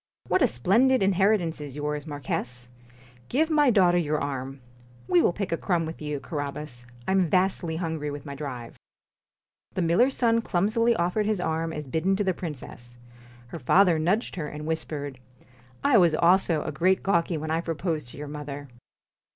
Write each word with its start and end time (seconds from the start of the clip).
'What 0.29 0.41
a 0.41 0.47
splendid 0.47 1.03
inheritance 1.03 1.61
is 1.61 1.75
yours, 1.75 2.07
Marquis! 2.07 2.69
Give 3.29 3.51
my 3.51 3.69
daughter 3.69 3.99
your 3.99 4.17
arm. 4.17 4.59
We 5.07 5.21
will 5.21 5.31
pick 5.31 5.51
a 5.51 5.57
crumb 5.57 5.85
with 5.85 6.01
you, 6.01 6.19
Carabas. 6.19 6.87
I 7.07 7.11
'm 7.11 7.29
vastly 7.29 7.75
hungry 7.75 8.09
with 8.09 8.25
my 8.25 8.33
drive.' 8.33 8.79
The 9.75 9.83
miller's 9.83 10.15
son 10.17 10.41
clumsily 10.41 10.95
offered 10.95 11.27
his 11.27 11.39
arm 11.39 11.71
as 11.71 11.87
bidden 11.87 12.15
to 12.15 12.23
the 12.23 12.33
princess. 12.33 12.97
Her 13.49 13.59
father 13.59 13.99
nudged 13.99 14.37
her, 14.37 14.47
and 14.47 14.65
whispered:' 14.65 15.19
I 15.83 15.97
also 15.97 16.59
was 16.61 16.67
a 16.67 16.71
great 16.71 17.03
gawky 17.03 17.37
when 17.37 17.51
I 17.51 17.61
proposed 17.61 18.09
to 18.09 18.17
your 18.17 18.27
mother.' 18.27 18.69